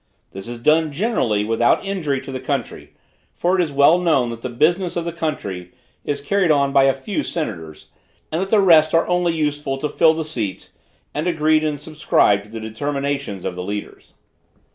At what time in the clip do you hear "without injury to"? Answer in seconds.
1.45-2.31